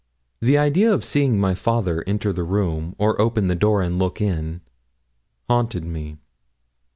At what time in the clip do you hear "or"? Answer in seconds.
2.97-3.21